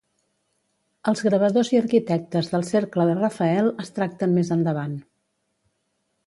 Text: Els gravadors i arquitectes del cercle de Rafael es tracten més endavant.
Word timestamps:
Els 1.11 1.19
gravadors 1.27 1.69
i 1.75 1.79
arquitectes 1.79 2.49
del 2.55 2.65
cercle 2.71 3.05
de 3.11 3.19
Rafael 3.21 3.71
es 3.85 3.93
tracten 3.99 4.35
més 4.39 4.51
endavant. 4.57 4.97